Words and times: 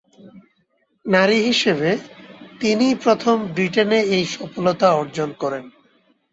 নারী 1.05 1.37
হিসেবে 1.47 1.89
তিনিই 2.59 2.95
প্রথম 2.95 3.35
ব্রিটেনে 3.53 3.99
এই 4.15 4.23
সফলতা 4.35 4.87
অর্জন 4.93 5.29
করেন। 5.33 5.63